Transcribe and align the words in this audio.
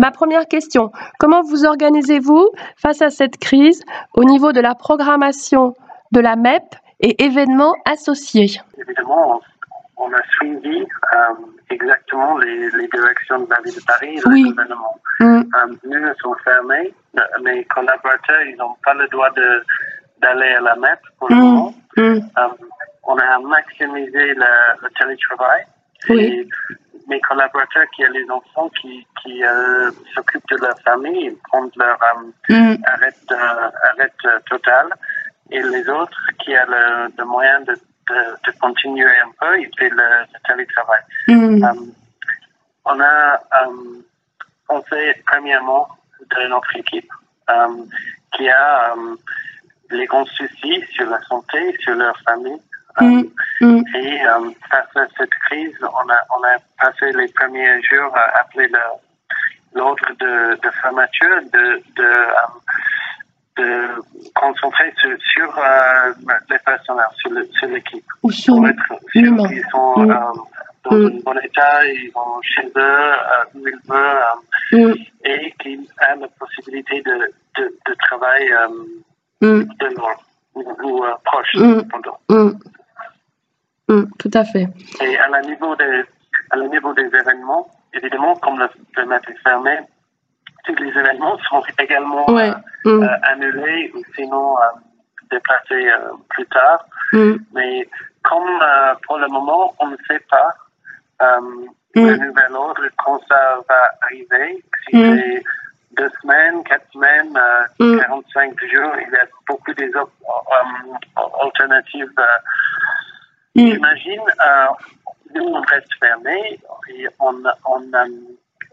Ma 0.00 0.10
première 0.10 0.46
question, 0.46 0.90
comment 1.18 1.42
vous 1.42 1.66
organisez-vous 1.66 2.48
face 2.76 3.02
à 3.02 3.10
cette 3.10 3.36
crise 3.36 3.82
au 4.14 4.24
niveau 4.24 4.50
de 4.52 4.60
la 4.60 4.74
programmation 4.74 5.74
de 6.12 6.20
la 6.20 6.36
MEP 6.36 6.62
et 7.00 7.22
événements 7.22 7.74
associés? 7.84 8.60
Évidemment, 8.78 9.42
on 9.98 10.10
a 10.10 10.22
suivi 10.38 10.78
euh, 10.80 11.34
exactement 11.68 12.38
les, 12.38 12.70
directions 12.88 13.40
de 13.40 13.50
la 13.50 13.60
ville 13.62 13.74
de 13.74 13.84
Paris 13.86 14.14
et 14.16 14.22
Oui. 14.28 14.42
le 14.44 14.48
gouvernement. 14.52 14.94
Mm. 15.20 15.24
Euh, 15.26 15.74
nous, 15.84 16.14
sommes 16.22 16.36
fermés. 16.44 16.94
Mes 17.44 17.64
collaborateurs, 17.66 18.40
ils 18.48 18.56
n'ont 18.56 18.74
pas 18.82 18.94
le 18.94 19.06
droit 19.08 19.28
de- 19.36 19.62
d'aller 20.22 20.54
à 20.54 20.60
la 20.62 20.76
MEP 20.76 20.98
pour 21.18 21.28
le 21.28 21.34
Mm. 21.36 21.40
moment. 21.40 21.74
Mm. 21.98 22.00
Euh, 22.02 22.48
on 23.04 23.16
a 23.18 23.38
maximisé 23.40 24.32
le, 24.34 24.46
le 24.82 24.88
télétravail. 24.98 25.62
Oui. 26.08 26.20
Et 26.24 26.48
mes 27.10 27.20
collaborateurs 27.20 27.84
qui 27.94 28.04
ont 28.06 28.10
les 28.12 28.28
enfants 28.30 28.70
qui, 28.80 29.06
qui 29.20 29.44
euh, 29.44 29.90
s'occupent 30.14 30.48
de 30.50 30.56
leur 30.64 30.78
famille, 30.80 31.26
ils 31.26 31.36
prennent 31.48 31.70
leur 31.76 31.98
euh, 32.02 32.30
Mm. 32.48 32.76
arrêt, 32.84 33.14
euh, 33.32 33.70
arrêt 33.90 34.12
euh, 34.24 34.38
total. 34.48 34.86
Et 35.50 35.60
les 35.60 35.88
autres 35.88 36.22
qui 36.38 36.50
ont 36.52 36.68
le, 36.68 37.12
le 37.18 37.24
moyen 37.24 37.60
de, 37.62 37.72
de, 37.72 38.20
de 38.46 38.58
continuer 38.60 39.04
un 39.26 39.30
peu, 39.40 39.60
ils 39.60 39.70
font 39.78 39.94
le, 40.00 40.08
le 40.32 40.38
télétravail. 40.46 41.02
Mm. 41.28 41.64
Euh, 41.64 41.92
on 42.86 43.00
a 43.00 43.34
euh, 43.34 44.02
pensé 44.66 45.14
premièrement 45.26 45.88
de 46.34 46.48
notre 46.48 46.76
équipe 46.76 47.10
qui 48.36 48.48
a 48.48 48.94
les 49.90 50.06
grands 50.06 50.24
soucis 50.26 50.84
sur 50.92 51.06
la 51.10 51.20
santé, 51.22 51.76
sur 51.80 51.94
leur 51.96 52.16
famille. 52.20 52.60
Mm. 53.00 53.22
Mm. 53.60 53.82
Et 53.94 54.22
euh, 54.26 54.50
face 54.70 54.96
à 54.96 55.06
cette 55.16 55.30
crise, 55.46 55.76
on 55.82 56.08
a, 56.10 56.18
on 56.36 56.42
a 56.44 56.58
passé 56.80 57.12
les 57.12 57.28
premiers 57.28 57.80
jours 57.82 58.14
à 58.16 58.40
appeler 58.40 58.68
le- 58.68 58.78
l'ordre 59.74 60.06
de, 60.18 60.54
de 60.60 60.70
fermeture, 60.82 61.40
de, 61.52 61.82
de, 61.96 62.02
euh, 62.02 62.32
de 63.56 64.30
concentrer 64.34 64.92
sur, 65.00 65.16
sur 65.22 65.58
euh, 65.58 66.12
les 66.50 66.58
personnels, 66.58 67.04
sur 67.20 67.68
l'équipe 67.68 68.04
sur 68.30 68.56
pour 68.56 68.68
être 68.68 68.82
sûr 69.12 69.36
qu'ils 69.48 69.64
sont 69.70 69.94
Mm. 70.00 70.10
euh, 70.10 70.16
dans 70.82 70.96
un 70.96 71.10
bon 71.24 71.38
état, 71.42 71.84
ils 71.86 72.10
vont 72.14 72.40
chez 72.42 72.66
eux, 72.74 73.12
où 73.54 73.68
ils 73.68 73.78
veulent, 73.86 74.96
et 75.24 75.54
qu'ils 75.60 75.82
aient 76.00 76.16
la 76.18 76.26
possibilité 76.38 77.02
de, 77.02 77.30
de, 77.58 77.74
de 77.86 77.94
travailler 78.06 78.50
Mm. 79.42 79.62
de 79.62 79.86
loin 79.96 80.14
ou, 80.54 81.04
proche. 81.24 81.54
Mm. 83.90 84.04
Tout 84.18 84.30
à 84.34 84.44
fait. 84.44 84.68
Et 85.02 85.18
à 85.18 85.28
la 85.28 85.40
niveau 85.42 85.74
des, 85.76 86.04
à 86.50 86.56
la 86.56 86.68
niveau 86.68 86.92
des 86.94 87.06
événements, 87.06 87.68
évidemment, 87.92 88.34
comme 88.36 88.58
le, 88.58 89.04
MEP 89.06 89.28
est 89.30 89.42
fermé, 89.42 89.78
tous 90.64 90.74
les 90.76 90.90
événements 90.90 91.36
sont 91.48 91.62
également 91.78 92.28
Ouais. 92.30 92.50
euh, 92.86 92.98
Mm. 92.98 93.02
euh, 93.02 93.08
annulés 93.24 93.92
ou 93.94 94.02
sinon 94.14 94.56
euh, 94.58 94.62
déplacés 95.30 95.88
plus 96.30 96.46
tard. 96.46 96.84
Mm. 97.12 97.34
Mais 97.54 97.88
comme 98.22 98.60
pour 99.06 99.18
le 99.18 99.26
moment, 99.28 99.74
on 99.80 99.88
ne 99.88 99.96
sait 100.08 100.22
pas 100.30 100.54
le 101.94 102.16
nouvel 102.16 102.52
ordre, 102.54 102.82
quand 103.04 103.18
ça 103.28 103.58
va 103.68 103.80
arriver, 104.02 104.62
si 104.88 104.92
c'est 105.02 105.42
deux 105.96 106.10
semaines, 106.22 106.62
quatre 106.64 106.86
semaines, 106.92 107.36
euh, 107.36 107.96
Mm. 107.96 108.00
45 108.00 108.60
jours, 108.72 108.92
il 109.04 109.12
y 109.12 109.16
a 109.16 109.26
beaucoup 109.48 109.74
des 109.74 109.90
alternatives. 111.44 112.12
Euh, 113.60 113.64
Mm. 113.64 113.72
J'imagine, 113.74 114.20
euh, 114.20 114.66
nous, 115.34 115.44
on 115.44 115.60
reste 115.60 115.92
fermés 116.00 116.58
et 116.90 117.06
on 117.18 117.34
on, 117.66 117.80
euh, 117.94 118.06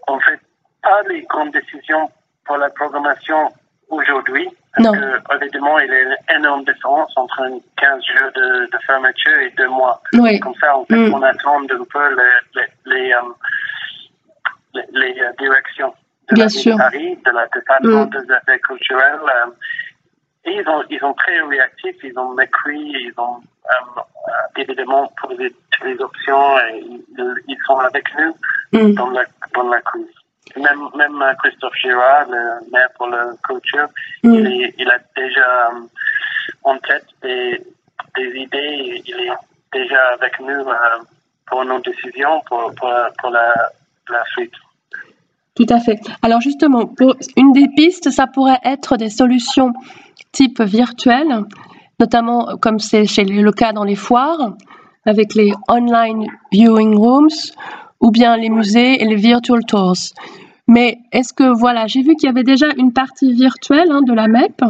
on 0.08 0.20
fait 0.20 0.40
pas 0.82 1.02
les 1.10 1.22
grandes 1.24 1.52
décisions 1.52 2.10
pour 2.46 2.58
la 2.58 2.70
programmation 2.70 3.52
aujourd'hui. 3.90 4.48
Non. 4.80 4.92
Parce 4.92 5.40
que, 5.40 5.44
évidemment, 5.46 5.80
il 5.80 5.90
y 5.90 5.92
a 5.96 6.02
une 6.04 6.16
énorme 6.40 6.64
différence 6.66 7.12
entre 7.18 7.42
un 7.42 7.58
15 7.78 8.04
jours 8.06 8.32
de, 8.36 8.66
de 8.72 8.78
fermeture 8.86 9.40
et 9.42 9.50
deux 9.58 9.68
mois. 9.70 10.02
Oui. 10.14 10.40
Comme 10.40 10.56
ça, 10.56 10.78
en 10.78 10.86
fait, 10.86 10.96
Mm. 10.96 11.14
on 11.14 11.22
attend 11.24 11.62
un 11.62 11.66
peu 11.68 12.16
les, 12.16 12.62
les, 12.62 12.68
les, 12.86 13.14
euh, 13.14 13.22
les, 14.74 14.84
les, 14.94 15.22
euh, 15.22 15.32
directions 15.40 15.94
de 16.30 16.36
Bien 16.36 16.44
la 16.46 16.50
ville 16.50 16.60
sûr. 16.62 16.74
de 16.74 16.78
Paris, 16.78 17.16
de 17.26 17.32
la 17.32 17.48
département 17.48 18.06
Mm. 18.06 18.10
des 18.10 18.32
affaires 18.34 18.62
culturelles. 18.62 19.20
euh, 19.24 19.52
et 20.46 20.52
ils 20.62 20.70
ont, 20.70 20.84
ils 20.90 21.04
ont 21.04 21.14
très 21.14 21.42
réactifs, 21.42 21.98
ils 22.04 22.18
ont 22.18 22.38
écrit, 22.40 22.80
ils 22.80 23.14
ont 23.18 23.36
euh, 23.36 23.40
euh, 23.40 23.57
évidemment 24.58 25.12
posé 25.22 25.54
toutes 25.72 25.84
les 25.88 26.00
options 26.02 26.58
et 26.60 26.80
ils, 26.80 27.04
ils 27.48 27.58
sont 27.66 27.78
avec 27.80 28.06
nous 28.20 28.34
Mm. 28.74 28.96
dans 28.96 29.10
la, 29.12 29.24
dans 29.56 29.70
la 29.70 29.80
crise. 29.80 30.06
Même, 30.58 30.90
même 30.98 31.22
euh, 31.22 31.34
Christophe 31.42 31.74
Girard, 31.82 32.26
le 32.30 32.70
maire 32.72 32.90
pour 32.98 33.08
la 33.08 33.28
culture, 33.48 33.88
Mm. 34.24 34.34
il, 34.34 34.74
il 34.78 34.90
a 34.90 34.98
déjà 35.16 35.70
euh, 35.72 35.80
en 36.64 36.78
tête 36.80 37.06
des, 37.22 37.62
des 38.18 38.30
idées, 38.42 39.02
il 39.06 39.16
est 39.22 39.32
déjà 39.72 40.02
avec 40.20 40.38
nous 40.42 40.68
euh, 40.68 40.76
pour 41.46 41.64
nos 41.64 41.80
décisions, 41.80 42.42
pour, 42.48 42.74
pour, 42.76 42.92
pour 43.20 43.30
la, 43.30 43.70
la 44.10 44.24
suite. 44.34 44.54
Tout 45.56 45.68
à 45.70 45.80
fait. 45.80 46.00
Alors 46.22 46.42
justement, 46.42 46.86
pour 46.88 47.16
une 47.38 47.54
des 47.54 47.70
pistes, 47.70 48.12
ça 48.12 48.28
pourrait 48.28 48.60
être 48.66 48.98
des 48.98 49.10
solutions 49.10 49.72
type 50.34 50.62
virtuelles, 50.62 51.44
notamment 52.00 52.50
euh, 52.50 52.56
comme 52.56 52.80
c'est 52.80 53.04
le 53.24 53.52
cas 53.52 53.72
dans 53.74 53.84
les 53.84 53.96
foires, 53.96 54.54
avec 55.06 55.34
les 55.36 55.52
online 55.70 56.28
viewing 56.52 56.96
rooms, 56.96 57.30
ou 58.02 58.12
bien 58.12 58.36
les 58.38 58.50
musées 58.50 59.02
et 59.02 59.06
les 59.06 59.16
virtual 59.16 59.64
tours. 59.66 59.94
Mais 60.68 61.00
est-ce 61.14 61.34
que, 61.34 61.58
voilà, 61.58 61.88
j'ai 61.88 62.02
vu 62.04 62.16
qu'il 62.16 62.28
y 62.28 62.30
avait 62.30 62.44
déjà 62.44 62.68
une 62.78 62.92
partie 62.92 63.34
virtuelle 63.34 63.90
hein, 63.92 64.02
de 64.02 64.14
la 64.14 64.28
MEP, 64.28 64.62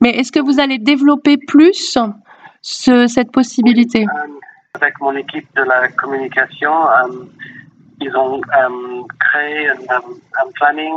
mais 0.00 0.10
est-ce 0.10 0.30
que 0.30 0.40
vous 0.40 0.60
allez 0.60 0.78
développer 0.78 1.38
plus 1.38 1.98
ce- 2.60 3.06
cette 3.06 3.32
possibilité? 3.32 4.04
Euh, 4.04 4.28
avec 4.74 5.00
mon 5.00 5.16
équipe 5.16 5.48
de 5.56 5.62
la 5.62 5.88
communication, 5.88 6.70
euh, 6.86 7.24
ils 8.02 8.14
ont 8.14 8.42
créé 9.18 9.70
un, 9.70 10.02
un 10.42 10.50
planning 10.54 10.94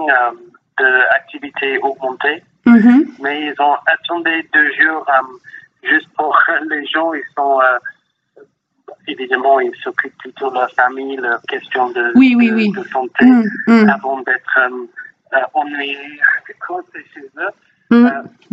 d'activités 0.77 1.77
augmentées, 1.79 2.43
Mhm. 2.65 3.05
mais 3.21 3.45
ils 3.47 3.61
ont 3.61 3.75
attendu 3.85 4.47
deux 4.53 4.71
jours 4.79 5.05
euh, 5.09 5.87
juste 5.89 6.09
pour 6.17 6.37
les 6.69 6.85
gens. 6.87 7.13
Ils 7.13 7.23
sont 7.37 7.59
euh, 7.61 7.77
évidemment 9.07 9.59
ils 9.59 9.75
s'occupent 9.83 10.17
plutôt 10.17 10.49
de 10.49 10.55
leur 10.55 10.71
famille, 10.71 11.15
leurs 11.17 11.41
questions 11.43 11.89
de, 11.91 12.11
Oui, 12.15 12.35
oui, 12.37 12.49
de, 12.49 12.55
oui. 12.55 12.71
de 12.71 12.83
santé 12.89 13.25
Mm, 13.25 13.43
mm, 13.67 13.89
avant 13.89 14.19
d'être 14.21 14.59
euh, 14.59 15.41
ennuyés 15.53 16.19
c'est 16.93 17.05
chez 17.13 17.27
eux. 17.37 17.49
mm. 17.91 18.09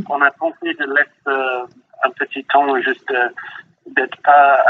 On 0.09 0.23
a 0.23 0.31
pensé 0.33 0.73
de 0.75 0.87
laisser 0.95 1.73
un 2.05 2.11
petit 2.11 2.45
temps 2.45 2.81
juste 2.81 3.13
d'être 3.87 4.17
pas 4.23 4.63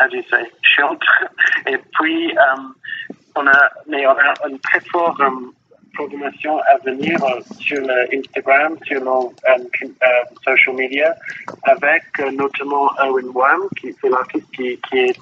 how 0.00 0.08
do 0.08 0.16
you 0.16 0.24
say, 0.30 0.50
chiante. 0.62 1.02
Et 1.66 1.78
puis, 1.98 2.36
euh, 2.36 2.62
on 3.36 3.46
a, 3.46 3.70
mais 3.86 4.06
on 4.06 4.10
a 4.16 4.34
une 4.48 4.58
très 4.60 4.80
forte 4.80 5.20
euh, 5.20 5.30
programmation 5.96 6.58
à 6.72 6.76
venir 6.84 7.16
euh, 7.24 7.40
sur 7.58 7.80
le 7.80 7.98
Instagram, 8.18 8.76
sur 8.84 9.02
nos 9.02 9.32
euh, 9.48 9.58
euh, 9.82 10.06
social 10.44 10.74
media, 10.76 11.14
avec 11.64 12.02
euh, 12.20 12.30
notamment 12.32 12.90
Owen 13.04 13.28
Wham, 13.34 13.60
qui 13.78 13.94
c'est 14.00 14.08
l'artiste 14.08 14.46
qui, 14.54 14.78
qui, 14.88 14.98
est, 14.98 15.18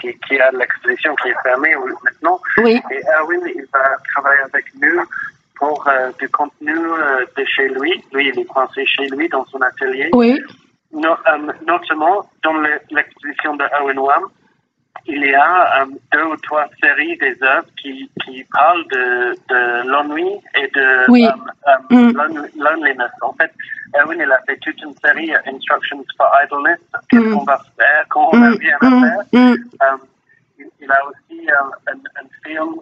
qui, 0.00 0.14
qui 0.26 0.38
a 0.38 0.50
l'exposition 0.52 1.14
qui 1.16 1.28
est 1.30 1.42
fermée 1.42 1.74
euh, 1.74 1.92
maintenant. 2.04 2.38
Oui, 2.58 2.80
Et 2.90 3.00
Erwin, 3.18 3.40
il 3.54 3.66
va 3.72 3.84
travailler 4.14 4.42
avec 4.52 4.64
nous 4.80 5.02
pour 5.56 5.86
euh, 5.88 6.10
du 6.20 6.28
contenu 6.28 6.76
euh, 6.76 7.24
de 7.36 7.44
chez 7.44 7.68
lui. 7.68 7.92
Lui, 8.12 8.28
il 8.28 8.38
est 8.38 8.44
coincé 8.44 8.84
chez 8.86 9.06
lui 9.08 9.28
dans 9.28 9.44
son 9.46 9.60
atelier. 9.60 10.10
oui, 10.12 10.40
No- 10.92 11.10
euh, 11.28 11.52
notamment, 11.66 12.24
dans 12.42 12.54
le- 12.54 12.80
l'exposition 12.90 13.56
de 13.56 13.64
Owen 13.82 13.98
Wham, 13.98 14.24
il 15.06 15.22
y 15.24 15.34
a 15.34 15.82
euh, 15.82 15.86
deux 16.12 16.24
ou 16.24 16.36
trois 16.38 16.66
séries 16.82 17.16
des 17.18 17.36
œuvres 17.42 17.66
qui, 17.80 18.10
qui 18.24 18.44
parlent 18.52 18.86
de, 18.88 19.34
de 19.48 19.88
l'ennui 19.88 20.28
et 20.54 20.68
de 20.68 21.10
Oui. 21.10 21.26
Mm. 21.90 22.12
lon- 22.12 22.48
loneliness. 22.56 23.10
En 23.22 23.32
fait, 23.34 23.50
Erwin, 23.94 24.18
il 24.20 24.30
a 24.30 24.38
fait 24.46 24.56
toute 24.58 24.80
une 24.82 24.94
série, 25.04 25.34
euh, 25.34 25.38
Instructions 25.46 26.04
for 26.16 26.30
Idleness, 26.44 26.78
qu'est-ce 27.08 27.22
Mm. 27.22 27.34
qu'on 27.34 27.44
va 27.44 27.58
faire, 27.78 28.04
quand 28.10 28.28
on 28.32 28.42
a 28.42 28.50
Mm, 28.50 28.56
rien 28.60 28.76
à 28.80 28.90
faire. 28.90 29.94
Il, 30.80 30.90
a 30.90 31.00
aussi 31.06 31.48
un, 31.50 31.92
un 31.92 32.26
film 32.44 32.74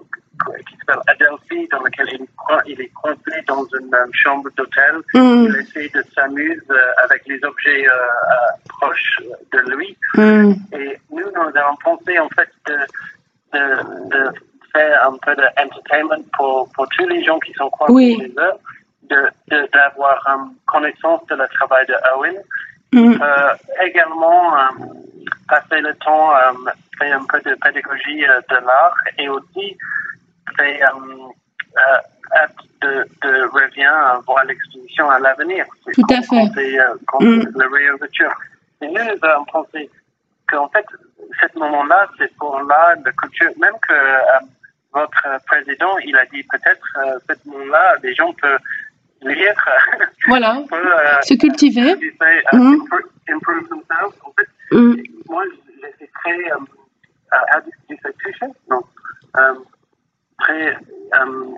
qui 0.69 0.77
s'appelle 0.77 1.03
Adelphi, 1.09 1.67
dans 1.69 1.83
lequel 1.83 2.09
il, 2.13 2.23
est 2.23 2.31
coin- 2.37 2.63
il 2.67 2.81
est 2.81 2.89
coincé 2.95 3.43
dans 3.49 3.65
une 3.65 3.91
chambre 4.13 4.49
d'hôtel. 4.57 4.97
Mm. 5.15 5.47
Il 5.49 5.57
essaie 5.57 5.89
de 5.89 6.03
s'amuser 6.15 6.61
euh, 6.71 6.77
avec 7.05 7.27
les 7.27 7.43
objets 7.45 7.87
euh, 7.89 7.93
euh, 7.95 8.57
proches 8.69 9.21
de 9.53 9.59
lui. 9.75 9.97
Mm. 10.15 10.53
Et 10.73 10.99
nous, 11.11 11.25
nous 11.35 11.57
avons 11.57 11.77
pensé 11.83 12.19
en 12.19 12.29
fait 12.31 12.51
de, 12.67 12.77
de, 13.55 14.09
de 14.11 14.33
faire 14.73 15.09
un 15.09 15.17
peu 15.19 15.35
d'entertainment 15.35 16.23
pour, 16.37 16.69
pour 16.75 16.87
tous 16.91 17.07
les 17.09 17.25
gens 17.25 17.39
qui 17.41 17.53
sont 17.55 17.71
coincés 17.71 17.93
Oui. 17.93 18.17
chez 18.21 18.33
eux, 18.39 18.53
de- 19.11 19.31
de- 19.49 19.69
d'avoir 19.73 20.23
une 20.29 20.55
connaissance 20.67 21.27
de 21.29 21.35
le 21.37 21.49
travail 21.49 21.87
de 21.87 21.95
Owen. 22.15 22.37
Mm. 22.93 23.21
Euh, 23.21 23.55
également, 23.85 24.55
passer 25.49 25.81
le 25.81 25.95
temps, 25.95 26.35
euh, 26.37 26.71
faire 26.99 27.21
un 27.21 27.25
peu 27.27 27.41
de 27.41 27.55
pédagogie 27.57 28.25
euh, 28.27 28.41
de 28.51 28.57
l'art 28.57 28.97
et 29.19 29.29
aussi 29.29 29.77
fait 30.57 30.81
hâte 30.83 32.55
de, 32.83 33.07
de 33.23 33.43
revient 33.49 34.23
voir 34.27 34.45
l'exposition 34.45 35.11
à 35.11 35.19
l'avenir. 35.19 35.67
Tout 35.95 36.03
à 36.11 36.23
fait. 36.23 36.79
Quand, 37.07 37.21
mm. 37.21 37.53
la 37.55 37.67
réouverture. 37.69 38.33
Et 38.81 38.87
nous, 38.87 38.95
nous 38.95 39.29
avons 39.29 39.45
pensé 39.47 39.91
qu'en 40.49 40.69
fait, 40.69 40.87
ce 41.41 41.59
moment-là, 41.59 42.09
c'est 42.19 42.35
pour 42.37 42.61
là 42.63 42.95
de 42.97 43.11
culture, 43.11 43.51
même 43.59 43.75
que 43.87 43.95
votre 44.93 45.45
président, 45.47 45.99
il 45.99 46.17
a 46.17 46.25
dit 46.27 46.43
peut-être 46.45 46.87
euh, 46.99 47.19
ce 47.29 47.49
moment-là, 47.49 47.97
les 48.03 48.15
gens 48.15 48.33
peuvent 48.41 48.59
lire. 49.23 49.55
Voilà. 50.29 50.63
euh, 50.73 51.23
se 51.23 51.35
cultiver. 51.35 51.93
Uh, 51.93 52.57
mm. 52.57 52.89
improve, 53.29 53.69
themselves. 53.69 54.15
En 54.25 54.33
fait, 54.33 54.49
mm. 54.73 55.03
moi, 55.29 55.45
j'étais 55.83 56.11
très. 56.15 56.53
Euh, 56.53 57.61
touché? 58.23 58.47
Non. 58.71 58.81
Um, 59.35 59.65
très. 60.39 60.77
Um, 61.21 61.55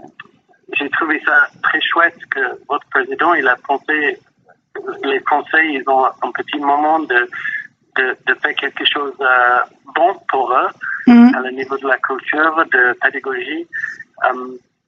j'ai 0.78 0.90
trouvé 0.90 1.20
ça 1.24 1.48
très 1.62 1.80
chouette 1.80 2.18
que 2.30 2.40
votre 2.68 2.86
président, 2.90 3.34
il 3.34 3.46
a 3.48 3.56
pensé. 3.66 4.18
Les 5.02 5.20
Français, 5.20 5.72
ils 5.72 5.82
ont 5.88 6.06
un 6.06 6.30
petit 6.32 6.58
moment 6.58 7.00
de, 7.00 7.28
de, 7.96 8.16
de 8.26 8.34
faire 8.34 8.54
quelque 8.54 8.84
chose 8.84 9.14
euh, 9.20 9.58
bon 9.96 10.14
pour 10.28 10.52
eux 10.52 10.68
mm. 11.06 11.34
à 11.34 11.40
le 11.40 11.50
niveau 11.50 11.76
de 11.78 11.88
la 11.88 11.98
culture, 11.98 12.64
de 12.72 12.96
pédagogie, 13.00 13.66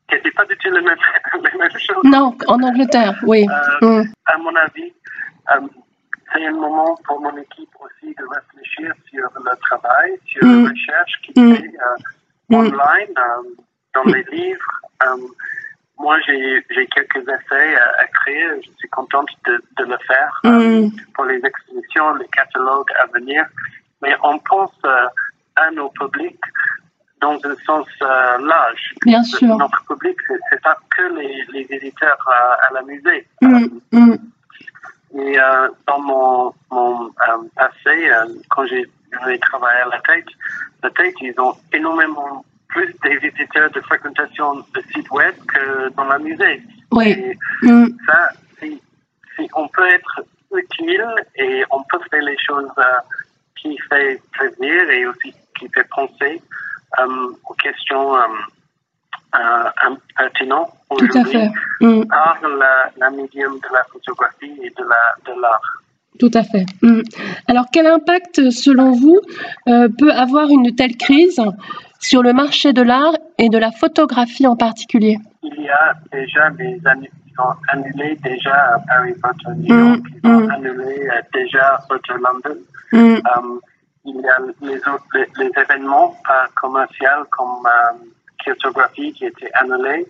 qui 0.09 0.15
n'était 0.15 0.31
pas 0.31 0.45
du 0.45 0.57
tout 0.59 0.71
les 0.71 0.81
mêmes, 0.81 0.97
les 1.35 1.59
mêmes 1.59 1.79
choses. 1.79 2.05
Non, 2.05 2.37
en 2.47 2.63
Angleterre, 2.63 3.19
oui. 3.25 3.47
Euh, 3.83 4.03
mm. 4.03 4.13
À 4.27 4.39
mon 4.39 4.55
avis, 4.55 4.93
c'est 6.33 6.47
un 6.47 6.53
moment 6.53 6.97
pour 7.05 7.21
mon 7.21 7.37
équipe 7.37 7.71
aussi 7.81 8.15
de 8.15 8.25
réfléchir 8.25 8.95
sur 9.11 9.29
le 9.35 9.57
travail, 9.61 10.19
sur 10.27 10.45
mm. 10.45 10.65
la 10.65 10.71
recherche 10.71 11.21
qui 11.23 11.31
est 11.31 11.55
fait 11.57 11.75
euh, 11.79 12.57
online, 12.57 13.15
dans 13.95 14.05
les 14.05 14.25
livres. 14.31 14.81
Um, 15.07 15.21
moi, 15.99 16.19
j'ai 16.27 16.65
quelques 16.95 17.29
essais 17.29 17.77
à, 17.77 18.07
créer. 18.07 18.47
Je 18.63 18.71
suis 18.79 18.89
contente 18.89 19.29
de, 19.47 19.63
de 19.77 19.85
le 19.85 19.99
faire 20.07 20.41
pour 21.15 21.25
les 21.25 21.41
expositions, 21.45 22.15
les 22.15 22.29
catalogues 22.29 22.91
à 23.03 23.07
venir. 23.19 23.45
Mais 24.01 24.15
on 24.23 24.39
pense 24.39 24.73
à 25.57 25.71
nos 25.73 25.91
publics 25.91 26.41
dans 27.21 27.39
un 27.45 27.55
sens 27.67 27.87
euh, 28.03 28.39
large. 28.39 28.95
Bien 29.05 29.23
sûr. 29.23 29.57
Notre 29.57 29.85
public, 29.85 30.17
c'est 30.51 30.63
pas 30.63 30.77
que 30.97 31.03
les, 31.15 31.45
les 31.53 31.65
visiteurs 31.65 32.19
à, 32.27 32.67
à 32.67 32.73
la 32.73 32.83
musée. 32.83 33.27
Mm, 33.43 33.67
mm. 33.93 34.17
Et 35.19 35.39
euh, 35.39 35.69
dans 35.87 36.01
mon, 36.01 36.55
mon 36.71 37.07
euh, 37.07 37.49
passé, 37.57 38.09
euh, 38.11 38.27
quand 38.51 38.65
j'ai 38.67 38.87
travaillé 39.41 39.81
à 39.81 39.87
la 39.87 40.01
Tate, 40.01 40.25
la 40.83 40.91
Tate, 40.91 41.15
ils 41.21 41.35
ont 41.41 41.55
énormément 41.73 42.45
plus 42.69 42.95
des 43.03 43.17
visiteurs 43.17 43.71
de 43.71 43.81
fréquentation 43.81 44.55
de 44.75 44.83
sites 44.93 45.11
web 45.11 45.35
que 45.49 45.89
dans 45.91 46.05
la 46.05 46.19
musée. 46.19 46.63
Oui. 46.93 47.09
Et 47.11 47.37
Mm. 47.63 47.87
ça, 48.07 48.31
si, 48.59 48.81
si 49.37 49.49
on 49.55 49.67
peut 49.69 49.87
être 49.89 50.23
utile 50.55 51.07
et 51.37 51.65
on 51.71 51.83
peut 51.85 51.99
faire 52.11 52.23
les 52.23 52.39
choses 52.39 52.71
euh, 52.79 52.83
qui 53.61 53.77
fait 53.89 54.21
plaisir 54.33 54.91
et 54.91 55.07
aussi 55.07 55.35
qui 55.59 55.69
fait 55.69 55.87
penser 55.91 56.41
euh, 57.01 57.29
aux 57.49 57.55
questions 57.55 58.15
euh, 59.35 59.69
à 60.17 60.25
aujourd'hui 60.91 61.25
fait. 61.25 61.51
Mm. 61.81 62.05
par 62.07 62.39
la, 62.59 62.91
la 62.97 63.11
médium 63.11 63.55
de 63.55 63.73
la 63.73 63.85
photographie 63.85 64.53
et 64.63 64.71
de 64.71 64.85
la 64.85 65.33
de 65.33 65.41
l'art. 65.41 65.61
Tout 66.19 66.31
à 66.35 66.43
fait. 66.43 66.67
Mm. 66.83 67.03
Alors, 67.49 67.67
quel 67.73 67.87
impact, 67.87 68.51
selon 68.51 68.93
vous, 68.93 69.19
euh, 69.69 69.89
peut 69.99 70.13
avoir 70.13 70.51
une 70.51 70.75
telle 70.75 70.97
crise 70.97 71.41
sur 71.99 72.23
le 72.23 72.33
marché 72.33 72.73
de 72.73 72.83
l'art 72.83 73.15
et 73.39 73.49
de 73.49 73.59
la 73.59 73.71
photographie 73.71 74.47
en 74.47 74.57
particulier? 74.57 75.19
Il 75.43 75.63
y 75.63 75.71
a 75.71 75.95
déjà 76.13 76.51
des 76.51 76.81
années 76.87 77.11
ils 77.31 77.41
ont 77.41 77.55
annulé 77.69 78.17
déjà 78.23 78.75
à 78.75 78.79
Paris 78.89 79.15
Photo 79.23 79.55
New 79.57 79.75
Mm, 79.75 79.89
York, 79.89 80.01
ils 80.23 80.31
ont 80.31 80.41
mm. 80.41 80.51
annulé 80.51 81.09
euh, 81.09 81.23
déjà 81.33 81.79
Photo 81.89 82.15
London. 82.15 82.59
Mm. 82.93 82.99
Euh, 82.99 83.61
il 84.05 84.17
y 84.17 84.29
a 84.29 84.39
les 84.63 84.79
autres 84.79 85.05
les, 85.15 85.29
les 85.39 85.51
événements 85.63 86.17
commerciaux 86.55 87.25
comme 87.31 87.69
Kyotographie 88.45 89.13
qui 89.13 89.27
étaient 89.27 89.51
annulés. 89.55 90.07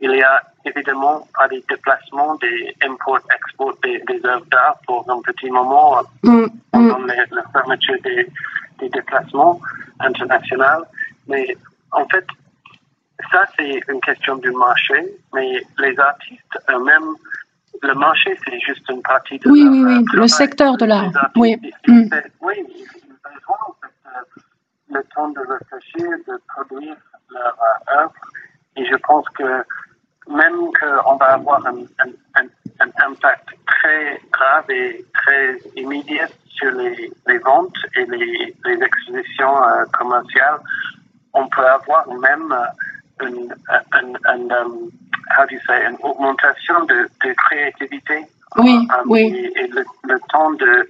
Il 0.00 0.10
y 0.10 0.22
a 0.22 0.42
évidemment 0.64 1.26
pas 1.34 1.48
des 1.48 1.64
déplacements, 1.68 2.34
des 2.36 2.74
import-export 2.84 3.74
des, 3.82 3.98
des 4.06 4.20
œuvres 4.26 4.44
d'art 4.50 4.76
pour 4.86 5.10
un 5.10 5.20
petit 5.22 5.50
moment 5.50 6.02
Mm, 6.22 6.30
mm. 6.44 6.48
pendant 6.72 6.98
les- 7.06 7.24
la 7.30 7.42
fermeture 7.52 7.96
des, 8.04 8.28
des 8.78 8.88
déplacements 8.90 9.58
internationaux. 10.00 10.84
Mais 11.28 11.56
en 11.92 12.04
fait, 12.08 12.26
ça, 13.32 13.44
c'est 13.58 13.80
une 13.88 14.00
question 14.00 14.36
du 14.36 14.50
marché, 14.50 14.98
mais 15.34 15.62
les 15.78 15.98
artistes 15.98 16.58
eux-mêmes, 16.70 17.14
le 17.82 17.94
marché, 17.94 18.36
c'est 18.44 18.60
juste 18.60 18.86
une 18.90 19.02
partie 19.02 19.38
de 19.38 19.48
Oui, 19.50 19.66
oui, 19.66 19.82
oui, 19.84 19.94
euh, 19.98 20.20
le 20.20 20.28
secteur 20.28 20.76
de 20.76 20.84
l'art, 20.86 21.10
oui. 21.36 21.56
Mm. 21.88 22.08
Oui, 22.40 22.54
ils 22.58 22.84
ils 22.84 23.44
ont 23.48 23.70
en 23.70 23.74
fait, 23.80 23.96
euh, 24.06 24.40
le 24.94 25.02
temps 25.14 25.28
de 25.30 25.40
réfléchir, 25.40 26.06
de 26.28 26.40
produire 26.48 26.96
leur 27.30 27.56
euh, 27.58 28.00
œuvre. 28.00 28.12
Et 28.76 28.84
je 28.86 28.96
pense 28.96 29.26
que 29.30 29.64
même 30.28 30.58
qu'on 30.78 31.16
va 31.16 31.26
avoir 31.34 31.64
un, 31.66 31.78
un, 32.04 32.10
un, 32.40 32.46
un 32.80 32.90
impact 33.10 33.48
très 33.66 34.20
grave 34.32 34.70
et 34.70 35.04
très 35.14 35.56
immédiat 35.76 36.28
sur 36.48 36.70
les, 36.72 37.12
les 37.26 37.38
ventes 37.38 37.76
et 37.96 38.04
les, 38.06 38.54
les 38.64 38.82
expositions 38.82 39.62
euh, 39.62 39.84
commerciales, 39.98 40.58
on 41.34 41.46
peut 41.48 41.66
avoir 41.66 42.06
même 42.08 42.50
euh, 42.52 43.26
une, 43.26 43.54
une, 44.00 44.18
une, 44.34 44.52
um, 44.52 44.90
how 45.38 45.44
do 45.46 45.54
you 45.54 45.60
say, 45.66 45.84
une 45.86 45.96
augmentation 46.02 46.84
de, 46.84 47.08
de 47.24 47.32
créativité 47.34 48.26
Oui, 48.56 48.86
euh, 48.90 49.02
oui. 49.06 49.20
et, 49.54 49.60
et 49.64 49.66
le, 49.68 49.84
le 50.04 50.18
temps 50.30 50.50
de, 50.52 50.88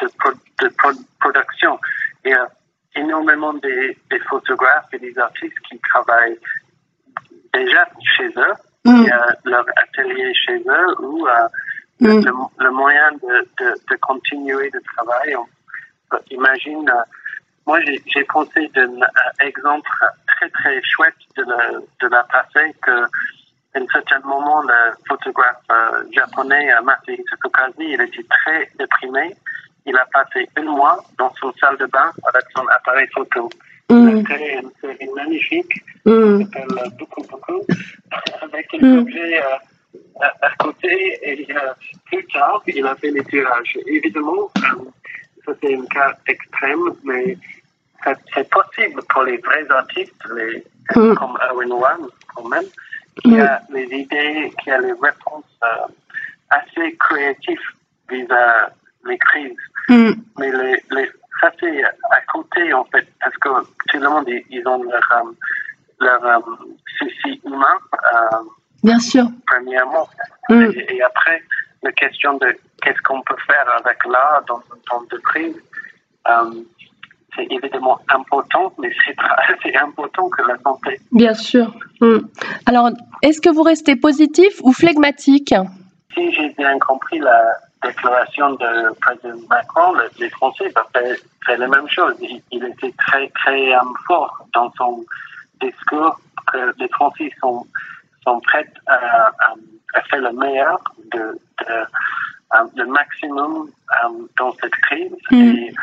de, 0.00 0.08
pro- 0.18 0.40
de 0.62 0.68
pro- 0.78 1.04
production. 1.20 1.78
A 2.26 2.48
énormément 2.96 3.54
des, 3.54 3.96
des 4.10 4.18
photographes 4.20 4.92
et 4.92 4.98
des 4.98 5.18
artistes 5.18 5.58
qui 5.68 5.78
travaillent 5.80 6.38
déjà 7.52 7.86
chez 8.16 8.28
eux, 8.36 8.54
Mm. 8.86 9.06
a 9.10 9.34
leur 9.46 9.64
atelier 9.76 10.34
chez 10.34 10.58
eux 10.58 11.00
ou 11.00 11.26
euh, 11.26 11.48
Mm. 12.00 12.22
le, 12.26 12.32
le 12.64 12.70
moyen 12.70 13.12
de, 13.12 13.48
de, 13.58 13.74
de 13.90 13.96
continuer 14.02 14.68
de 14.68 14.80
travailler. 14.94 15.36
On 15.36 15.46
imagine, 16.30 16.86
euh, 16.90 17.02
moi 17.66 17.78
j'ai 18.06 18.24
pensé 18.24 18.68
d'un 18.74 19.00
euh, 19.00 19.06
exemple 19.46 19.88
très 20.26 20.50
très 20.50 20.82
chouette 20.82 21.14
de 21.36 21.44
la, 21.44 21.70
de 22.00 22.08
la 22.08 22.24
passé 22.24 22.74
que 22.82 23.04
à 23.74 23.78
un 23.78 23.86
certain 23.92 24.20
moment 24.20 24.60
le 24.62 24.92
photographe 25.08 25.62
japonais 26.12 26.68
Masahito 26.82 27.36
Tokazi, 27.42 27.74
il 27.94 28.00
était 28.02 28.26
très 28.28 28.70
déprimé. 28.78 29.34
Il 29.86 29.96
a 29.96 30.06
passé 30.12 30.48
un 30.56 30.62
mois 30.62 31.02
dans 31.18 31.32
son 31.34 31.52
salle 31.60 31.76
de 31.78 31.86
bain 31.86 32.10
avec 32.28 32.44
son 32.56 32.66
appareil 32.68 33.06
photo. 33.14 33.48
Il 33.90 33.96
Mm. 33.96 34.18
a 34.18 34.22
créé 34.22 34.58
une 34.62 34.70
série 34.80 35.10
magnifique 35.14 35.74
Mm. 36.06 36.38
qui 36.38 36.44
s'appelle 36.52 36.90
beaucoup 36.98 37.22
beaucoup 37.30 37.60
avec 38.42 38.66
un 38.74 38.78
Mm. 38.86 38.98
objet 39.00 39.42
euh, 39.42 39.56
à, 40.22 40.46
à 40.46 40.50
côté 40.58 41.18
et 41.22 41.46
euh, 41.54 41.72
plus 42.06 42.24
tard 42.28 42.62
il 42.66 42.86
a 42.86 42.94
fait 42.96 43.10
les 43.10 43.24
tirages. 43.24 43.78
Évidemment, 43.86 44.50
euh, 44.56 44.84
ça 45.44 45.52
c'est 45.62 45.76
un 45.76 45.84
cas 45.86 46.16
extrême, 46.26 46.84
mais 47.04 47.36
c'est 48.34 48.48
possible 48.50 49.02
pour 49.10 49.22
les 49.24 49.36
vrais 49.38 49.70
artistes, 49.70 50.22
les, 50.34 50.64
Mm. 50.96 51.14
comme 51.14 51.38
Erwin 51.48 51.72
Wan 51.72 52.00
quand 52.34 52.48
même, 52.48 52.64
qui 53.22 53.38
a 53.40 53.60
les 53.70 53.84
idées, 54.02 54.52
qui 54.62 54.70
a 54.70 54.78
les 54.78 54.92
réponses 54.92 55.44
euh, 55.64 55.86
assez 56.50 56.96
créatives 56.96 57.66
vis-à 58.10 58.70
les 59.06 59.18
crises. 59.18 59.56
Mm. 59.88 60.12
Mais 60.38 60.50
les, 60.50 60.82
les, 60.90 61.10
ça, 61.40 61.50
c'est 61.60 61.84
à 61.84 62.20
côté, 62.32 62.72
en 62.72 62.84
fait, 62.84 63.06
parce 63.20 63.36
que 63.36 63.48
tout 63.88 63.98
le 63.98 64.08
monde, 64.08 64.24
ils, 64.28 64.42
ils 64.50 64.66
ont 64.66 64.82
leur, 64.82 65.12
euh, 65.12 65.30
leur 66.00 66.24
euh, 66.24 66.40
souci 66.98 67.40
humain, 67.44 67.76
euh, 67.92 68.36
Bien 68.82 68.98
sûr. 68.98 69.26
premièrement. 69.46 70.08
Mm. 70.48 70.62
Et, 70.62 70.96
et 70.96 71.02
après, 71.02 71.42
la 71.82 71.92
question 71.92 72.34
de 72.38 72.56
qu'est-ce 72.82 73.00
qu'on 73.02 73.22
peut 73.22 73.36
faire 73.46 73.66
avec 73.84 73.98
l'art 74.04 74.42
dans 74.48 74.58
un 74.58 74.78
temps 74.88 75.04
de 75.10 75.18
crise, 75.18 75.56
euh, 76.28 76.62
c'est 77.36 77.46
évidemment 77.50 77.98
important, 78.08 78.72
mais 78.78 78.90
c'est 79.04 79.16
c'est 79.62 79.76
important 79.88 80.28
que 80.28 80.42
la 80.42 80.56
santé. 80.58 81.00
Bien 81.12 81.34
sûr. 81.34 81.74
Mm. 82.00 82.18
Alors, 82.66 82.90
est-ce 83.22 83.40
que 83.40 83.50
vous 83.50 83.62
restez 83.62 83.96
positif 83.96 84.60
ou 84.62 84.72
flegmatique? 84.72 85.54
Si 86.14 86.32
j'ai 86.32 86.50
bien 86.50 86.78
compris 86.78 87.18
la 87.18 87.54
déclaration 87.86 88.52
de 88.54 88.92
président 89.00 89.46
Macron, 89.48 89.92
le- 89.94 90.10
les 90.18 90.30
Français 90.30 90.70
bah, 90.74 90.86
fait, 90.92 91.16
fait 91.46 91.56
la 91.56 91.68
même 91.68 91.88
chose. 91.88 92.14
Il, 92.20 92.42
il 92.50 92.64
était 92.64 92.92
très, 92.98 93.28
très 93.30 93.74
euh, 93.74 93.80
fort 94.06 94.46
dans 94.54 94.70
son 94.76 95.04
discours 95.60 96.18
que 96.52 96.74
les 96.78 96.88
Français 96.88 97.30
sont, 97.40 97.66
sont 98.24 98.40
prêts 98.40 98.68
à, 98.86 98.94
à- 98.94 99.54
à 99.94 100.00
faire 100.02 100.20
le 100.22 100.32
meilleur, 100.32 100.78
de, 101.12 101.18
de, 101.18 101.70
euh, 101.72 102.64
le 102.76 102.86
maximum 102.86 103.68
euh, 104.04 104.08
dans 104.38 104.52
cette 104.60 104.74
crise. 104.86 105.12
Mm. 105.30 105.36
Et 105.36 105.74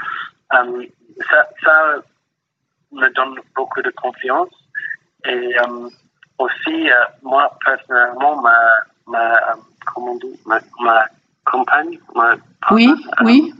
ça, 1.30 1.48
ça 1.64 1.76
me 2.92 3.08
donne 3.14 3.36
beaucoup 3.56 3.82
de 3.82 3.90
confiance. 3.92 4.50
Et 5.26 5.56
aussi, 6.38 6.90
euh, 6.92 6.96
moi, 7.22 7.58
personnellement, 7.64 8.42
ma, 8.42 8.58
ma, 9.08 9.40
comment 9.94 10.16
dit, 10.16 10.40
ma, 10.46 10.60
ma 10.82 11.06
compagne, 11.52 12.00
ma 12.16 12.36
Oui, 12.72 12.88
oui. 13.24 13.54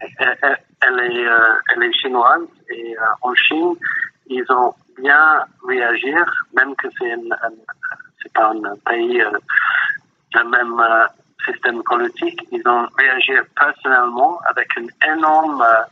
elle, 0.00 1.00
est, 1.00 1.26
euh, 1.26 1.54
elle 1.74 1.82
est 1.82 1.92
chinoise 1.94 2.46
et 2.70 2.96
euh, 2.96 3.02
en 3.22 3.34
Chine, 3.34 3.74
ils 4.28 4.44
ont 4.52 4.74
bien 5.00 5.44
réagi, 5.66 6.12
même 6.54 6.74
que 6.76 6.88
c'est 6.98 8.32
pas 8.32 8.50
un 8.52 8.76
pays 8.86 9.20
euh, 9.22 9.30
le 10.34 10.44
même 10.50 10.78
euh, 10.80 11.06
système 11.46 11.82
politique, 11.82 12.40
ils 12.52 12.62
ont 12.68 12.86
réagi 12.98 13.32
personnellement 13.56 14.38
avec 14.50 14.68
un 14.76 15.12
énorme 15.14 15.62
euh, 15.62 15.82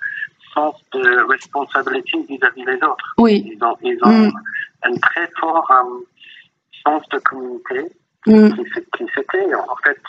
sens 0.54 0.74
de 0.92 1.22
responsabilité 1.28 2.18
vis-à-vis 2.28 2.64
des 2.64 2.76
autres. 2.82 3.14
Oui. 3.18 3.44
Ils 3.52 3.64
ont, 3.64 3.76
ils 3.82 3.98
ont 4.04 4.26
Mm. 4.28 4.32
un 4.84 4.94
très 4.98 5.28
fort 5.40 5.70
euh, 5.70 6.00
sens 6.84 7.02
de 7.10 7.18
communauté 7.20 7.80
Mm. 8.26 8.50
qui, 8.54 8.60
s- 8.62 8.84
qui 8.96 9.04
c'était 9.14 9.54
en 9.54 9.76
fait 9.84 10.00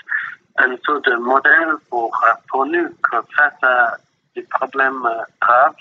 un 0.58 0.76
sort 0.86 1.02
de 1.02 1.16
modèle 1.16 1.76
pour, 1.90 2.12
euh, 2.26 2.34
pour 2.50 2.66
nous 2.66 2.88
que 3.04 3.18
face 3.36 3.64
à 3.64 3.98
des 4.36 4.44
problèmes 4.44 5.06
euh, 5.06 5.22
graves, 5.42 5.76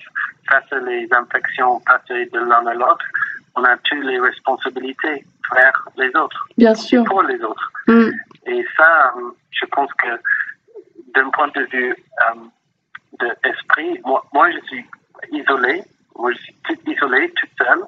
face 0.49 0.73
à 0.73 0.78
les 0.78 1.09
infections 1.12 1.80
passées 1.80 2.26
de 2.26 2.38
l'un 2.40 2.66
à 2.66 2.75
l'autre, 2.75 3.04
on 3.56 3.64
a 3.64 3.76
toutes 3.85 4.04
les 4.04 4.21
responsabilités 4.21 5.25
vers 5.54 5.88
les 5.97 6.14
autres, 6.16 6.47
Bien 6.59 6.75
sûr. 6.75 7.04
pour 7.04 7.23
les 7.23 7.40
autres. 7.42 7.73
Mm. 7.87 8.11
Et 8.47 8.64
ça, 8.76 9.14
je 9.50 9.64
pense 9.66 9.90
que 9.95 10.09
d'un 11.14 11.30
point 11.30 11.49
de 11.49 11.62
vue 11.73 11.90
euh, 11.92 12.35
de 13.21 13.49
esprit, 13.49 14.00
moi, 14.04 14.25
moi 14.33 14.50
je 14.50 14.59
suis 14.66 14.85
isolé, 15.33 15.83
moi 16.16 16.33
je 16.33 16.38
suis 16.38 16.54
toute 16.64 16.87
isolée, 16.87 17.33
toute 17.37 17.50
seule. 17.59 17.83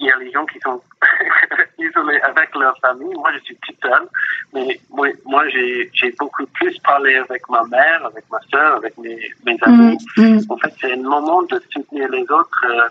Il 0.00 0.06
y 0.06 0.10
a 0.10 0.16
les 0.18 0.30
gens 0.30 0.46
qui 0.46 0.58
sont 0.60 0.80
isolés 1.78 2.20
avec 2.20 2.54
leur 2.54 2.76
famille. 2.78 3.14
Moi, 3.14 3.30
je 3.34 3.40
suis 3.44 3.56
toute 3.66 3.76
seule. 3.82 4.08
Mais 4.54 4.80
moi, 4.90 5.08
moi 5.26 5.44
j'ai 5.48 5.90
beaucoup 6.18 6.46
plus 6.54 6.76
parlé 6.80 7.16
avec 7.16 7.42
ma 7.48 7.62
mère, 7.64 8.06
avec 8.06 8.24
ma 8.30 8.38
soeur, 8.50 8.76
avec 8.76 8.96
mes, 8.98 9.18
mes 9.44 9.54
Mm. 9.54 9.62
amis. 9.64 9.98
Mm. 10.16 10.38
En 10.48 10.56
fait, 10.58 10.72
c'est 10.80 10.92
un 10.92 11.02
moment 11.02 11.42
de 11.42 11.60
soutenir 11.70 12.08
les 12.10 12.22
autres 12.22 12.64
euh, 12.68 12.88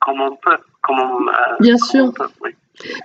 comme 0.00 0.20
on 0.20 0.36
peut. 0.36 0.56
Comme 0.82 0.98
on, 0.98 1.28
euh, 1.28 1.32
Bien 1.60 1.76
comme 1.76 1.88
sûr. 1.88 2.04
on 2.06 2.12
peut, 2.12 2.28
oui. 2.42 2.50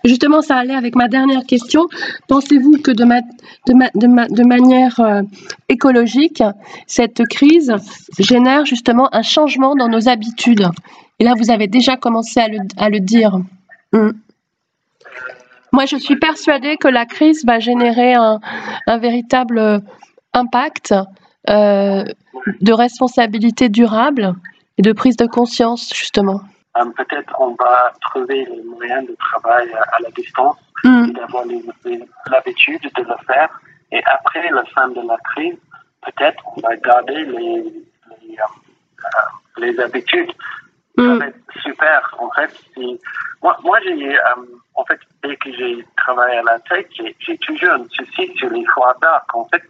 Justement, 0.05 0.41
ça 0.41 0.55
allait 0.55 0.73
avec 0.75 0.95
ma 0.95 1.09
dernière 1.09 1.43
question. 1.45 1.89
Pensez-vous 2.29 2.81
que 2.81 2.91
de, 2.91 3.03
ma- 3.03 3.19
de, 3.67 3.73
ma- 3.73 3.89
de, 3.93 4.07
ma- 4.07 4.27
de 4.29 4.43
manière 4.47 4.97
euh, 5.01 5.21
écologique, 5.67 6.41
cette 6.87 7.21
crise 7.27 7.73
génère 8.17 8.65
justement 8.65 9.13
un 9.13 9.21
changement 9.23 9.75
dans 9.75 9.89
nos 9.89 10.07
habitudes? 10.07 10.65
Et 11.19 11.23
là, 11.23 11.33
vous 11.37 11.51
avez 11.51 11.67
déjà 11.67 11.97
commencé 11.97 12.39
à 12.39 12.47
le, 12.47 12.59
à 12.77 12.89
le 12.89 12.99
dire. 12.99 13.37
Mm. 13.93 14.11
Moi, 15.71 15.85
je 15.85 15.97
suis 15.97 16.17
persuadée 16.17 16.77
que 16.77 16.87
la 16.87 17.05
crise 17.05 17.45
va 17.45 17.59
générer 17.59 18.13
un, 18.13 18.39
un 18.87 18.97
véritable 18.97 19.81
impact 20.33 20.93
euh, 21.49 22.03
de 22.61 22.73
responsabilité 22.73 23.69
durable 23.69 24.33
et 24.77 24.81
de 24.81 24.91
prise 24.93 25.17
de 25.17 25.25
conscience, 25.25 25.93
justement. 25.93 26.41
Euh, 26.77 26.85
Peut-être 26.97 27.33
on 27.39 27.55
va 27.55 27.93
trouver 28.01 28.45
les 28.45 28.63
moyens 28.63 29.07
de 29.07 29.15
travail 29.15 29.71
à, 29.73 29.95
à 29.95 30.01
la 30.01 30.11
distance 30.11 30.57
Mm. 30.85 31.05
et 31.09 31.13
d'avoir 31.13 31.45
l'habitude 32.29 32.81
de 32.95 33.01
le 33.01 33.15
faire. 33.25 33.49
Et 33.91 34.01
après 34.05 34.49
la 34.51 34.63
fin 34.65 34.87
de 34.89 35.01
la 35.07 35.17
crise, 35.23 35.57
peut-être 36.05 36.43
on 36.55 36.61
va 36.61 36.75
garder 36.77 37.25
les, 37.25 37.63
les, 37.63 38.37
euh, 38.37 38.43
euh, 38.99 39.61
les 39.61 39.79
habitudes. 39.79 40.31
Ça 40.97 41.01
Mm. 41.03 41.19
va 41.19 41.25
être 41.27 41.37
super. 41.61 42.15
En 42.19 42.29
fait, 42.31 42.51
moi, 43.41 43.57
moi 43.63 43.77
j'ai, 43.83 44.17
euh, 44.17 44.21
en 44.75 44.85
fait, 44.85 44.99
dès 45.23 45.35
que 45.37 45.51
j'ai 45.53 45.85
travaillé 45.97 46.37
à 46.37 46.43
la 46.43 46.59
tech, 46.59 46.85
j'ai 47.19 47.37
toujours 47.39 47.71
un 47.71 47.85
souci 47.91 48.31
sur 48.37 48.49
les 48.49 48.65
foires 48.73 48.97
d'art. 49.01 49.25
En 49.33 49.45
fait, 49.45 49.63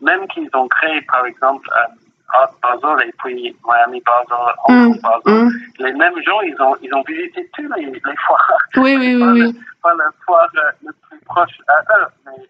même 0.00 0.26
qu'ils 0.28 0.48
ont 0.54 0.68
créé, 0.68 1.00
par 1.02 1.24
exemple, 1.26 1.68
euh, 1.76 1.94
Art 2.34 2.50
Basel 2.62 3.08
et 3.08 3.12
puis 3.22 3.54
Miami 3.66 4.02
Basel, 4.04 4.54
Hong 4.68 4.96
Mm. 4.96 5.00
Kong 5.00 5.00
Basel, 5.24 5.44
Mm. 5.44 5.50
les 5.80 5.92
mêmes 5.92 6.22
gens, 6.22 6.40
ils 6.40 6.60
ont, 6.60 6.76
ils 6.82 6.92
ont 6.94 7.02
visité 7.02 7.48
tous 7.54 7.68
les, 7.76 7.86
les 7.86 8.16
foires. 8.26 8.52
Oui, 8.76 8.96
oui, 8.98 9.14
oui, 9.14 9.20
pas, 9.20 9.32
oui. 9.32 9.40
Le, 9.40 9.52
pas 9.82 9.94
la 9.94 10.10
foire 10.24 10.48
euh, 10.56 10.70
le 10.86 10.92
plus 11.08 11.20
proche 11.26 11.58
à 11.68 11.80
eux. 11.98 12.06
Mais 12.26 12.42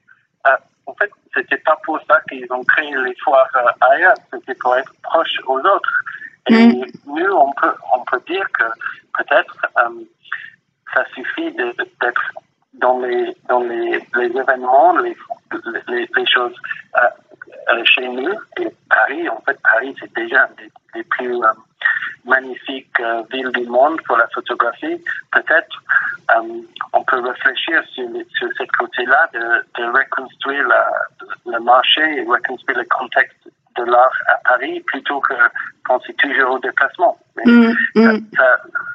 euh, 0.48 0.56
en 0.86 0.94
fait, 0.94 1.10
c'était 1.34 1.56
pas 1.58 1.76
pour 1.84 1.98
ça 2.08 2.20
qu'ils 2.28 2.46
ont 2.50 2.64
créé 2.64 2.94
les 3.04 3.14
foires 3.24 3.48
ailleurs. 3.80 4.14
C'était 4.32 4.54
pour 4.54 4.76
être 4.76 4.92
proche 5.02 5.36
aux 5.46 5.58
autres. 5.58 5.90
Et 6.48 6.66
Mm. 6.66 6.84
nous, 7.06 7.32
on 7.32 7.52
peut, 7.52 7.74
on 7.94 8.00
peut 8.04 8.20
dire 8.26 8.46
que 8.52 8.64
peut-être 9.16 9.56
euh, 9.78 10.04
ça 10.92 11.04
suffit 11.14 11.52
d'être 11.52 12.32
dans 12.74 12.98
les, 13.00 13.36
dans 13.48 13.60
les, 13.60 14.00
les 14.16 14.26
événements, 14.36 14.98
les, 14.98 15.16
les, 15.88 16.08
les 16.16 16.26
choses 16.26 16.54
euh, 16.98 17.08
euh, 17.72 17.84
chez 17.84 18.08
nous. 18.08 18.32
Et 18.58 18.68
Paris, 18.90 19.28
en 19.28 19.40
fait, 19.42 19.58
Paris, 19.62 19.94
c'est 20.00 20.12
déjà 20.14 20.48
une 20.58 20.66
des, 20.94 21.04
plus 21.04 21.40
magnifiques 22.24 23.00
villes 23.32 23.50
du 23.52 23.66
monde 23.66 24.00
pour 24.02 24.16
la 24.16 24.26
photographie. 24.28 25.02
Peut-être 25.32 25.82
on 26.92 27.04
peut 27.04 27.20
réfléchir 27.20 27.82
sur, 27.92 28.08
sur 28.36 28.48
ce 28.56 28.64
côté-là 28.78 29.28
de, 29.32 29.40
de 29.78 29.84
reconstruire 29.90 30.66
la, 30.68 30.90
le 31.46 31.60
marché 31.60 32.02
et 32.18 32.24
reconstruire 32.24 32.78
le 32.78 32.84
contexte 32.84 33.48
de 33.84 33.90
l'art 33.90 34.12
à 34.28 34.34
Paris 34.44 34.80
plutôt 34.86 35.20
que 35.20 35.34
penser 35.84 36.14
toujours 36.14 36.52
au 36.52 36.58
déplacement. 36.58 37.18
Mais 37.36 37.44
Mm. 37.46 37.72
ça, 37.94 38.12
Mm. 38.12 38.26
ça, 38.36 38.44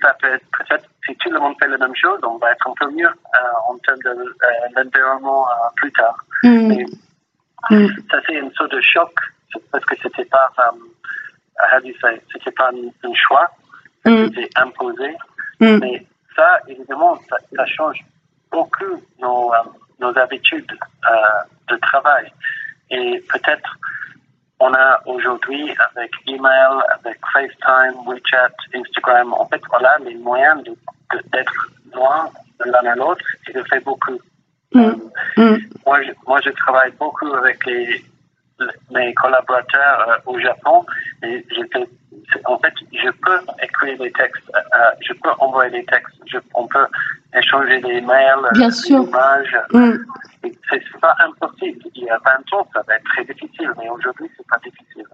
ça 0.01 0.13
peut 0.21 0.33
être 0.33 0.45
peut-être 0.57 0.85
si 1.05 1.15
tout 1.17 1.29
le 1.29 1.39
monde 1.39 1.55
fait 1.59 1.67
la 1.67 1.77
même 1.77 1.95
chose, 1.95 2.19
on 2.23 2.37
va 2.37 2.51
être 2.51 2.67
un 2.67 2.73
peu 2.79 2.89
mieux 2.91 3.07
euh, 3.07 3.69
en 3.69 3.77
termes 3.79 3.99
de 3.99 4.09
euh, 4.09 4.49
l'environnement 4.75 5.47
euh, 5.49 5.53
plus 5.75 5.91
tard. 5.93 6.17
Mm. 6.43 6.67
Mais 6.67 6.85
ça 8.11 8.17
c'est 8.25 8.35
une 8.35 8.51
sorte 8.53 8.71
de 8.71 8.81
choc 8.81 9.11
parce 9.71 9.83
que 9.85 9.95
c'était 10.01 10.25
pas, 10.25 10.51
um, 10.69 10.79
c'était 12.31 12.51
pas 12.51 12.69
un, 12.69 13.09
un 13.09 13.13
choix, 13.15 13.49
c'était 14.05 14.49
imposé. 14.57 15.15
Mais 15.59 16.05
ça, 16.35 16.59
évidemment, 16.67 17.17
ça, 17.29 17.37
ça 17.55 17.65
change 17.65 17.99
beaucoup 18.51 19.01
nos, 19.19 19.51
nos 19.99 20.17
habitudes 20.19 20.71
de 21.69 21.75
travail. 21.77 22.31
Et 22.91 23.23
peut-être 23.33 23.77
on 24.59 24.73
a 24.73 24.99
aujourd'hui, 25.05 25.71
avec 25.95 26.11
email, 26.27 26.81
avec 26.99 27.19
FaceTime, 27.33 27.95
WeChat, 28.07 28.51
Instagram, 28.75 29.33
en 29.33 29.45
fait, 29.47 29.61
voilà 29.69 29.97
les 30.03 30.15
moyens 30.15 30.63
d'être 31.31 31.53
loin 31.93 32.29
de 32.65 32.71
l'un 32.71 32.91
à 32.91 32.95
l'autre 32.95 33.23
et 33.47 33.53
de 33.53 33.63
faire 33.63 33.81
beaucoup. 33.83 34.19
Mm. 34.73 34.79
Euh, 34.81 34.95
Mm. 35.37 35.57
moi, 35.85 36.01
je, 36.03 36.11
moi, 36.27 36.39
je 36.43 36.49
travaille 36.51 36.91
beaucoup 36.99 37.31
avec 37.35 37.63
les, 37.67 38.03
mes 38.91 39.13
collaborateurs 39.13 40.09
euh, 40.09 40.15
au 40.31 40.39
Japon 40.39 40.83
et 41.23 41.45
c'est- 41.49 41.89
en 42.45 42.59
fait, 42.59 42.73
je 42.91 43.09
peux 43.09 43.39
écrire 43.61 43.97
des 43.97 44.11
textes, 44.11 44.51
euh, 44.55 44.79
je 45.01 45.13
peux 45.13 45.29
envoyer 45.39 45.71
des 45.71 45.85
textes, 45.85 46.15
je, 46.25 46.37
on 46.53 46.67
peut 46.67 46.85
échanger 47.35 47.79
des 47.81 48.01
mails, 48.01 48.45
euh, 48.45 48.51
Bien 48.53 48.69
des 48.69 48.89
images. 48.89 49.57
Mm. 49.71 49.93
C'est 50.69 50.99
pas 51.01 51.15
impossible. 51.25 51.79
Il 51.95 52.03
y 52.03 52.09
a 52.09 52.17
20 52.17 52.57
ans, 52.57 52.67
ça 52.73 52.81
va 52.87 52.95
être 52.95 53.03
très 53.05 53.25
difficile, 53.25 53.71
mais 53.77 53.89
aujourd'hui, 53.89 54.29
c'est 54.35 54.47
pas 54.47 54.59
difficile. 54.63 55.05